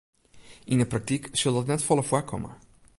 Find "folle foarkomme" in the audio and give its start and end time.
1.87-2.51